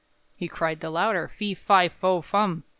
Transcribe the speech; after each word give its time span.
He 0.35 0.47
cried 0.47 0.79
the 0.79 0.89
louder, 0.89 1.31
"_Fe, 1.39 1.55
fi, 1.55 1.87
fo, 1.87 2.23
fum! 2.23 2.63